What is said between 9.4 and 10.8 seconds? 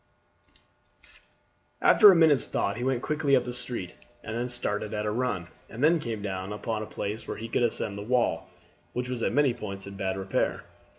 points in bad repair.